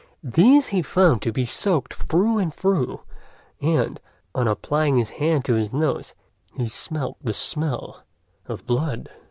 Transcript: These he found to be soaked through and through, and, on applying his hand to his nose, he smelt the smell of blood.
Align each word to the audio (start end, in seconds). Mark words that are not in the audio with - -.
These 0.23 0.69
he 0.69 0.81
found 0.81 1.21
to 1.21 1.31
be 1.31 1.45
soaked 1.45 1.93
through 1.93 2.39
and 2.39 2.51
through, 2.51 3.01
and, 3.61 3.99
on 4.33 4.47
applying 4.47 4.97
his 4.97 5.11
hand 5.21 5.45
to 5.45 5.53
his 5.53 5.71
nose, 5.71 6.15
he 6.57 6.67
smelt 6.69 7.17
the 7.23 7.33
smell 7.33 8.01
of 8.47 8.65
blood. 8.65 9.09